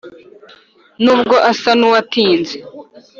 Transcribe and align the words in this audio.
n’ubwo 1.03 1.35
asa 1.51 1.71
n’uwatinze 1.79 2.57